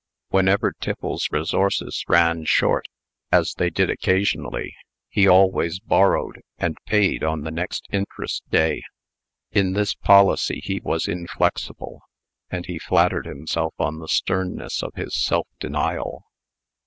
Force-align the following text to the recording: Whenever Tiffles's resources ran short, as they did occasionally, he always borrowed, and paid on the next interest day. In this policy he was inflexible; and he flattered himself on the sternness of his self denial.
Whenever 0.29 0.73
Tiffles's 0.81 1.29
resources 1.31 2.03
ran 2.07 2.43
short, 2.45 2.87
as 3.31 3.53
they 3.53 3.69
did 3.69 3.91
occasionally, 3.91 4.73
he 5.09 5.27
always 5.27 5.79
borrowed, 5.79 6.41
and 6.57 6.75
paid 6.87 7.23
on 7.23 7.41
the 7.41 7.51
next 7.51 7.85
interest 7.91 8.41
day. 8.49 8.81
In 9.51 9.73
this 9.73 9.93
policy 9.93 10.59
he 10.63 10.79
was 10.83 11.07
inflexible; 11.07 12.01
and 12.49 12.65
he 12.65 12.79
flattered 12.79 13.27
himself 13.27 13.75
on 13.77 13.99
the 13.99 14.07
sternness 14.07 14.81
of 14.81 14.95
his 14.95 15.13
self 15.23 15.47
denial. 15.59 16.23